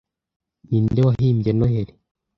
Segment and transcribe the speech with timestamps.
[0.69, 1.93] Ninde wahimbye Noheri